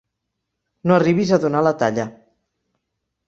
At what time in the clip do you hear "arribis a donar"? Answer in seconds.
0.95-1.61